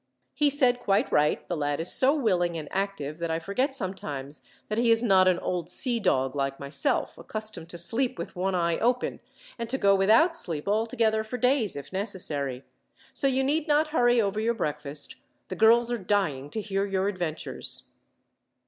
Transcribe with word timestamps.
He 0.33 0.49
said: 0.49 0.79
'Quite 0.79 1.11
right! 1.11 1.47
The 1.47 1.55
lad 1.55 1.79
is 1.79 1.91
so 1.93 2.15
willing 2.15 2.55
and 2.55 2.67
active, 2.71 3.19
that 3.19 3.29
I 3.29 3.37
forget 3.37 3.75
sometimes 3.75 4.41
that 4.67 4.79
he 4.79 4.89
is 4.89 5.03
not 5.03 5.27
an 5.27 5.37
old 5.37 5.69
sea 5.69 5.99
dog 5.99 6.35
like 6.35 6.59
myself, 6.59 7.19
accustomed 7.19 7.69
to 7.69 7.77
sleep 7.77 8.17
with 8.17 8.35
one 8.35 8.55
eye 8.55 8.79
open, 8.79 9.19
and 9.59 9.69
to 9.69 9.77
go 9.77 9.93
without 9.93 10.35
sleep 10.35 10.67
altogether 10.67 11.23
for 11.23 11.37
days 11.37 11.75
if 11.75 11.93
necessary.' 11.93 12.63
So 13.13 13.27
you 13.27 13.43
need 13.43 13.67
not 13.67 13.89
hurry 13.89 14.19
over 14.19 14.39
your 14.39 14.55
breakfast. 14.55 15.17
The 15.49 15.55
girls 15.55 15.91
are 15.91 15.99
dying 15.99 16.49
to 16.49 16.61
hear 16.61 16.83
your 16.87 17.07
adventures." 17.07 17.83